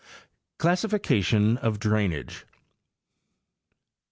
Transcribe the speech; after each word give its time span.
'CLASSIFICATION 0.57 1.57
OF 1.59 1.77
DRAINAGE. 1.77 2.47